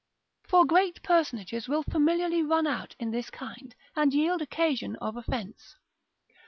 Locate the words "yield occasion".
4.11-4.95